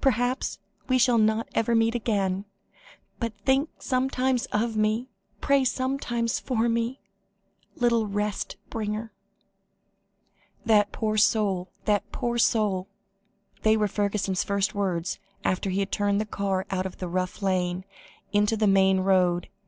Perhaps, 0.00 0.58
we 0.88 0.98
shall 0.98 1.18
not 1.18 1.48
ever 1.54 1.72
meet 1.72 1.94
again 1.94 2.46
but 3.20 3.32
think 3.44 3.70
sometimes 3.78 4.46
of 4.46 4.76
me 4.76 5.08
pray 5.40 5.64
sometimes 5.64 6.40
for 6.40 6.68
me 6.68 6.98
little 7.76 8.08
rest 8.08 8.56
bringer." 8.70 9.12
"That 10.66 10.90
poor 10.90 11.16
soul! 11.16 11.70
that 11.84 12.10
poor 12.10 12.38
soul!" 12.38 12.88
They 13.62 13.76
were 13.76 13.86
Fergusson's 13.86 14.42
first 14.42 14.74
words 14.74 15.20
after 15.44 15.70
he 15.70 15.78
had 15.78 15.92
turned 15.92 16.20
the 16.20 16.26
car 16.26 16.66
out 16.72 16.84
of 16.84 16.96
the 16.98 17.06
rough 17.06 17.40
lane, 17.40 17.84
into 18.32 18.56
the 18.56 18.66
main 18.66 18.98
road. 18.98 19.48